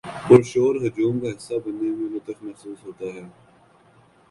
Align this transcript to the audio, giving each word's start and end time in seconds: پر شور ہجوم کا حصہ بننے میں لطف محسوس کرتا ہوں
پر 0.27 0.41
شور 0.43 0.75
ہجوم 0.75 1.19
کا 1.19 1.29
حصہ 1.29 1.53
بننے 1.65 1.89
میں 1.89 2.09
لطف 2.09 2.43
محسوس 2.43 2.77
کرتا 2.83 3.05
ہوں 3.05 3.29